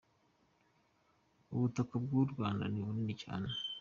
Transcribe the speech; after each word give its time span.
Ubutaka 1.53 1.95
bw'u 2.03 2.23
Rwanda 2.31 2.63
ni 2.67 2.79
bunini 2.85 3.13
cyane. 3.23 3.49